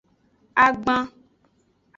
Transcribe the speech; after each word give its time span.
Agban. 0.65 1.03